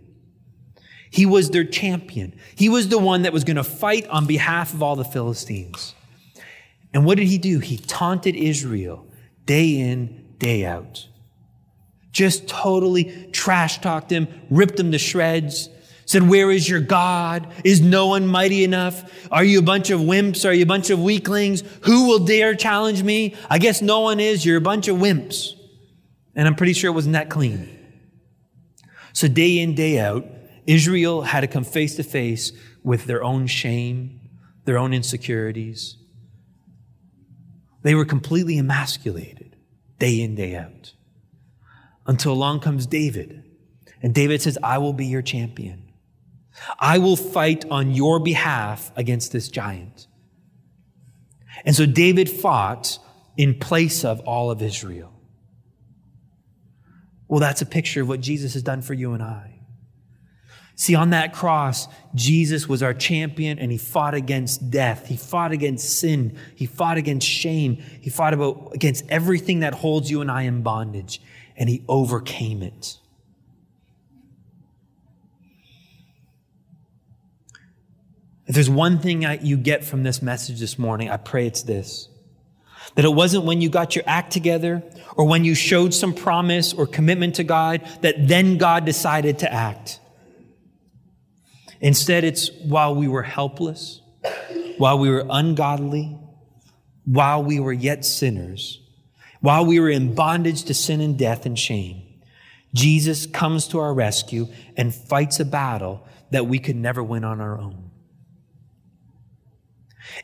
[1.14, 2.34] He was their champion.
[2.56, 5.94] He was the one that was going to fight on behalf of all the Philistines.
[6.92, 7.60] And what did he do?
[7.60, 9.06] He taunted Israel
[9.46, 11.06] day in day out.
[12.10, 15.68] Just totally trash talked them, ripped them to shreds,
[16.04, 17.46] said, Where is your God?
[17.62, 19.28] Is no one mighty enough?
[19.30, 20.44] Are you a bunch of wimps?
[20.44, 21.62] Are you a bunch of weaklings?
[21.82, 23.36] Who will dare challenge me?
[23.48, 24.44] I guess no one is.
[24.44, 25.52] You're a bunch of wimps.
[26.34, 27.68] And I'm pretty sure it wasn't that clean.
[29.12, 30.26] So, day in, day out,
[30.66, 34.20] Israel had to come face to face with their own shame,
[34.64, 35.96] their own insecurities.
[37.82, 39.56] They were completely emasculated
[39.98, 40.94] day in, day out.
[42.06, 43.44] Until along comes David.
[44.02, 45.92] And David says, I will be your champion.
[46.78, 50.06] I will fight on your behalf against this giant.
[51.64, 52.98] And so David fought
[53.36, 55.12] in place of all of Israel.
[57.28, 59.53] Well, that's a picture of what Jesus has done for you and I.
[60.76, 65.06] See, on that cross, Jesus was our champion and he fought against death.
[65.06, 66.36] He fought against sin.
[66.56, 67.76] He fought against shame.
[68.00, 71.20] He fought about, against everything that holds you and I in bondage
[71.56, 72.98] and he overcame it.
[78.46, 81.62] If there's one thing I, you get from this message this morning, I pray it's
[81.62, 82.08] this.
[82.96, 84.82] That it wasn't when you got your act together
[85.16, 89.52] or when you showed some promise or commitment to God that then God decided to
[89.52, 90.00] act.
[91.84, 94.00] Instead, it's while we were helpless,
[94.78, 96.18] while we were ungodly,
[97.04, 98.80] while we were yet sinners,
[99.42, 102.00] while we were in bondage to sin and death and shame,
[102.72, 107.38] Jesus comes to our rescue and fights a battle that we could never win on
[107.42, 107.90] our own.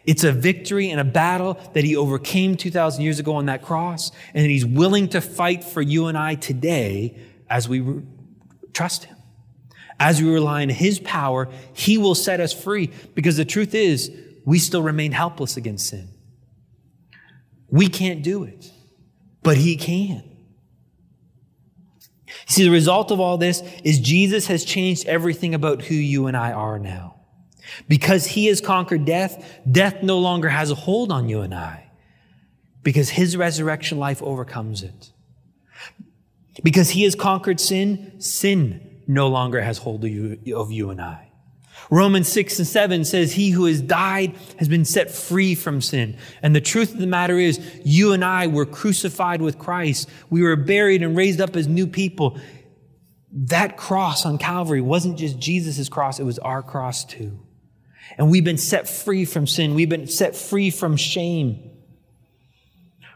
[0.06, 4.12] It's a victory and a battle that he overcame 2,000 years ago on that cross,
[4.32, 7.18] and that he's willing to fight for you and I today
[7.50, 8.00] as we
[8.72, 9.18] trust him.
[10.00, 14.10] As we rely on His power, He will set us free because the truth is,
[14.46, 16.08] we still remain helpless against sin.
[17.68, 18.72] We can't do it,
[19.42, 20.24] but He can.
[22.46, 26.36] See, the result of all this is Jesus has changed everything about who you and
[26.36, 27.16] I are now.
[27.86, 31.90] Because he has conquered death, death no longer has a hold on you and I.
[32.82, 35.12] Because his resurrection life overcomes it.
[36.62, 41.00] Because he has conquered sin, sin no longer has hold of you, of you and
[41.00, 41.30] I.
[41.90, 46.16] Romans 6 and 7 says, He who has died has been set free from sin.
[46.42, 50.08] And the truth of the matter is, you and I were crucified with Christ.
[50.28, 52.38] We were buried and raised up as new people.
[53.32, 57.40] That cross on Calvary wasn't just Jesus' cross, it was our cross too.
[58.16, 59.74] And we've been set free from sin.
[59.74, 61.70] We've been set free from shame.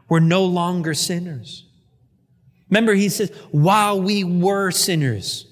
[0.09, 1.67] We're no longer sinners.
[2.71, 5.47] Remember, he says, while we were sinners,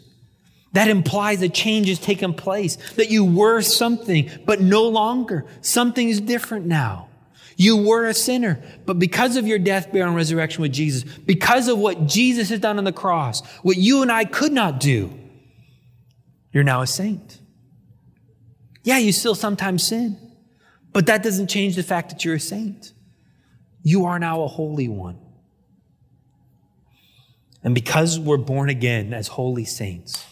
[0.72, 5.44] that implies a change has taken place, that you were something, but no longer.
[5.60, 7.08] Something is different now.
[7.56, 11.68] You were a sinner, but because of your death, burial, and resurrection with Jesus, because
[11.68, 15.12] of what Jesus has done on the cross, what you and I could not do,
[16.52, 17.38] you're now a saint.
[18.84, 20.18] Yeah, you still sometimes sin,
[20.92, 22.92] but that doesn't change the fact that you're a saint.
[23.82, 25.18] You are now a holy one.
[27.62, 30.26] And because we're born again as holy saints,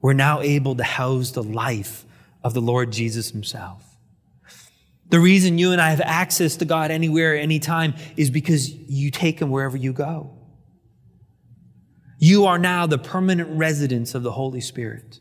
[0.00, 2.04] we're now able to house the life
[2.42, 3.84] of the Lord Jesus himself.
[5.10, 9.40] The reason you and I have access to God anywhere, anytime is because you take
[9.40, 10.34] him wherever you go.
[12.18, 15.20] You are now the permanent residence of the Holy Spirit,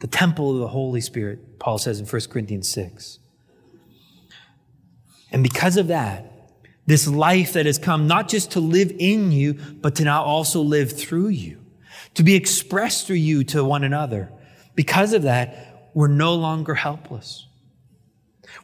[0.00, 3.18] the temple of the Holy Spirit, Paul says in 1 Corinthians 6.
[5.30, 6.28] And because of that,
[6.86, 10.60] this life that has come not just to live in you, but to now also
[10.60, 11.61] live through you
[12.14, 14.30] to be expressed through you to one another.
[14.74, 17.46] Because of that, we're no longer helpless.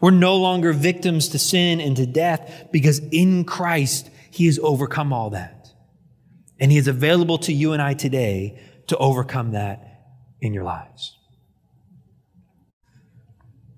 [0.01, 5.12] We're no longer victims to sin and to death because in Christ, He has overcome
[5.12, 5.70] all that.
[6.61, 9.84] And He is available to you and I today to overcome that
[10.40, 11.16] in your lives.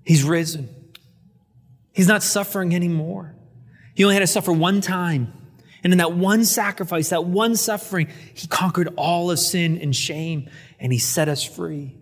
[0.03, 0.69] He's risen.
[1.93, 3.35] He's not suffering anymore.
[3.93, 5.33] He only had to suffer one time.
[5.83, 10.49] And in that one sacrifice, that one suffering, he conquered all of sin and shame
[10.79, 11.97] and he set us free.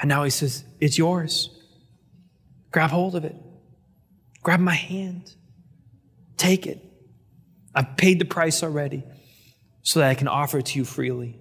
[0.00, 1.50] And now he says, It's yours.
[2.72, 3.36] Grab hold of it.
[4.42, 5.32] Grab my hand.
[6.36, 6.84] Take it.
[7.74, 9.04] I've paid the price already
[9.82, 11.38] so that I can offer it to you freely.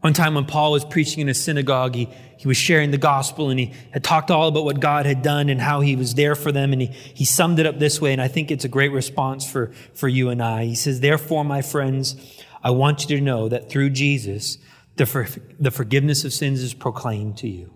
[0.00, 3.50] One time when Paul was preaching in a synagogue, he, he was sharing the gospel
[3.50, 6.34] and he had talked all about what God had done and how he was there
[6.34, 6.72] for them.
[6.72, 8.12] And he, he summed it up this way.
[8.12, 10.64] And I think it's a great response for, for you and I.
[10.64, 12.16] He says, Therefore, my friends,
[12.62, 14.58] I want you to know that through Jesus,
[14.96, 15.26] the, for,
[15.58, 17.72] the forgiveness of sins is proclaimed to you.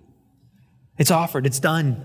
[0.99, 1.47] It's offered.
[1.47, 2.05] It's done.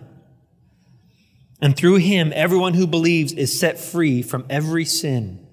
[1.61, 5.47] And through him, everyone who believes is set free from every sin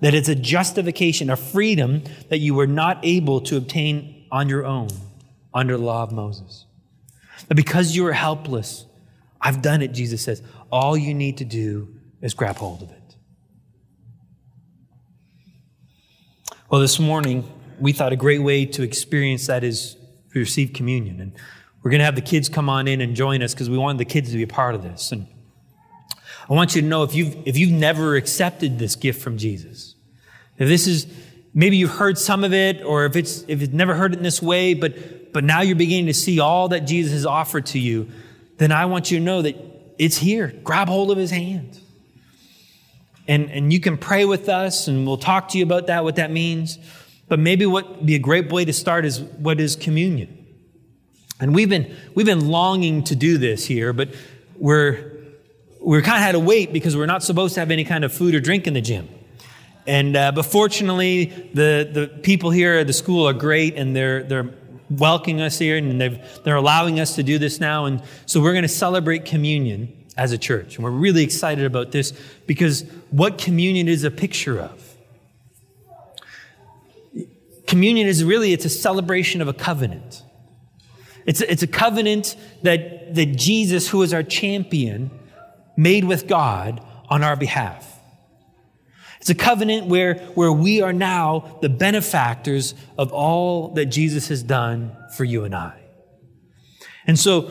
[0.00, 4.64] that it's a justification, a freedom that you were not able to obtain on your
[4.64, 4.88] own
[5.54, 6.66] under the law of Moses.
[7.48, 8.86] But because you are helpless,
[9.40, 10.42] I've done it, Jesus says.
[10.70, 13.16] All you need to do is grab hold of it.
[16.70, 17.50] Well, this morning,
[17.80, 19.96] we thought a great way to experience that is
[20.32, 21.20] to receive communion.
[21.20, 21.32] And
[21.82, 23.98] we're going to have the kids come on in and join us because we wanted
[23.98, 25.12] the kids to be a part of this.
[25.12, 25.26] And
[26.48, 29.96] I want you to know if you've, if you've never accepted this gift from Jesus,
[30.58, 31.06] if this is,
[31.52, 34.22] maybe you've heard some of it, or if it's, if you've never heard it in
[34.22, 34.94] this way, but,
[35.32, 38.08] but now you're beginning to see all that Jesus has offered to you,
[38.58, 39.56] then I want you to know that
[39.98, 40.48] it's here.
[40.62, 41.78] Grab hold of his hand.
[43.28, 46.16] And, and you can pray with us, and we'll talk to you about that, what
[46.16, 46.78] that means.
[47.28, 50.38] But maybe what be a great way to start is what is communion.
[51.40, 54.10] And we've been, we've been longing to do this here, but
[54.56, 55.12] we're,
[55.80, 58.12] we're kind of had to wait because we're not supposed to have any kind of
[58.12, 59.08] food or drink in the gym.
[59.86, 61.24] And uh, but fortunately,
[61.54, 64.54] the, the people here at the school are great, and they're they're
[64.98, 66.00] welcoming us here, and
[66.44, 67.86] they're allowing us to do this now.
[67.86, 71.92] And so we're going to celebrate communion as a church, and we're really excited about
[71.92, 72.12] this
[72.46, 74.88] because what communion is a picture of.
[77.66, 80.22] Communion is really it's a celebration of a covenant.
[81.24, 85.10] It's a, it's a covenant that, that Jesus, who is our champion,
[85.76, 88.01] made with God on our behalf.
[89.22, 94.42] It's a covenant where, where we are now the benefactors of all that Jesus has
[94.42, 95.80] done for you and I.
[97.06, 97.48] And so,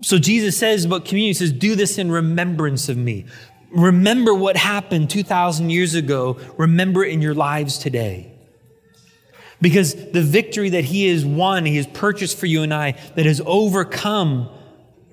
[0.00, 3.26] so Jesus says about communion, he says, do this in remembrance of me.
[3.70, 6.38] Remember what happened 2,000 years ago.
[6.56, 8.32] Remember in your lives today.
[9.60, 13.26] Because the victory that he has won, he has purchased for you and I, that
[13.26, 14.48] has overcome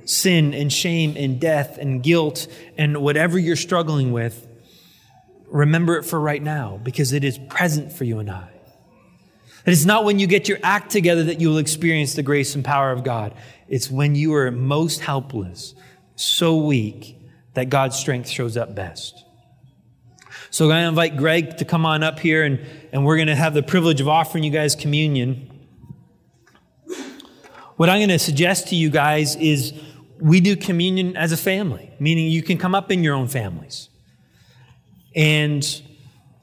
[0.06, 2.48] sin and shame and death and guilt
[2.78, 4.47] and whatever you're struggling with,
[5.50, 8.50] remember it for right now because it is present for you and I.
[9.66, 12.56] It is not when you get your act together that you will experience the grace
[12.56, 13.34] and power of God.
[13.68, 15.76] It's when you are most helpless,
[16.16, 17.18] so weak,
[17.54, 19.26] that God's strength shows up best.
[20.50, 23.54] So to invite Greg to come on up here, and, and we're going to have
[23.54, 25.52] the privilege of offering you guys communion.
[27.76, 29.74] What I'm going to suggest to you guys is
[30.20, 33.90] we do communion as a family, meaning you can come up in your own families.
[35.18, 35.82] And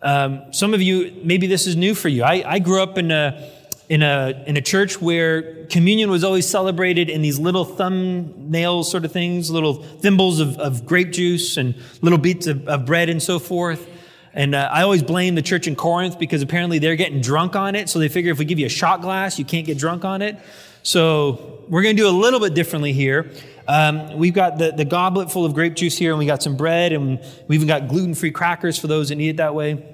[0.03, 2.25] um, some of you, maybe this is new for you.
[2.25, 3.51] I, I grew up in a,
[3.89, 9.05] in, a, in a church where communion was always celebrated in these little thumbnail sort
[9.05, 13.23] of things, little thimbles of, of grape juice and little bits of, of bread and
[13.23, 13.89] so forth.
[14.33, 17.77] And uh, I always blame the church in Corinth because apparently they're getting drunk on
[17.77, 17.89] it.
[17.89, 20.21] So they figure if we give you a shot glass, you can't get drunk on
[20.21, 20.37] it.
[20.83, 23.31] So we're going to do a little bit differently here.
[23.67, 26.57] Um, we've got the, the goblet full of grape juice here, and we got some
[26.57, 29.85] bread, and we even got gluten free crackers for those that need it that way.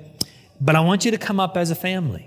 [0.60, 2.26] But I want you to come up as a family.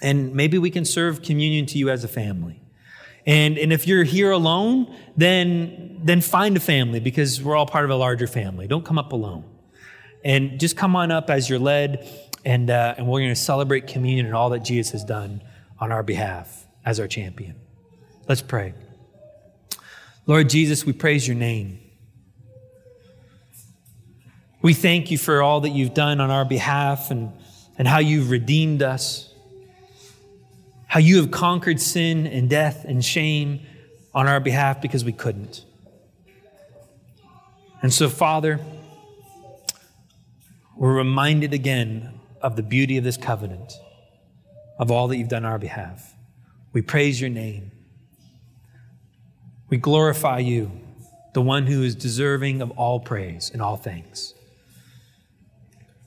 [0.00, 2.62] And maybe we can serve communion to you as a family.
[3.26, 7.84] And, and if you're here alone, then, then find a family because we're all part
[7.84, 8.66] of a larger family.
[8.66, 9.44] Don't come up alone.
[10.24, 12.08] And just come on up as you're led,
[12.44, 15.42] and, uh, and we're going to celebrate communion and all that Jesus has done
[15.78, 17.56] on our behalf as our champion.
[18.28, 18.74] Let's pray.
[20.28, 21.80] Lord Jesus, we praise your name.
[24.60, 27.32] We thank you for all that you've done on our behalf and,
[27.78, 29.32] and how you've redeemed us,
[30.86, 33.60] how you have conquered sin and death and shame
[34.14, 35.64] on our behalf because we couldn't.
[37.80, 38.60] And so, Father,
[40.76, 43.72] we're reminded again of the beauty of this covenant,
[44.78, 46.14] of all that you've done on our behalf.
[46.74, 47.72] We praise your name.
[49.70, 50.70] We glorify you,
[51.34, 54.34] the one who is deserving of all praise in all things.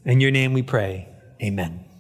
[0.03, 1.07] In your name we pray.
[1.43, 1.90] Amen.